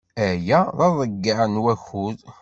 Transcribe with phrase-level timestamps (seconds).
[0.27, 2.19] Aya d aḍeyyeɛ n wakud.